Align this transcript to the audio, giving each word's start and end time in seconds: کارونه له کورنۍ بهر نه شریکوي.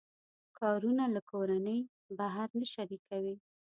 کارونه 0.59 1.03
له 1.15 1.21
کورنۍ 1.31 1.79
بهر 2.17 2.47
نه 2.59 2.65
شریکوي. 2.73 3.35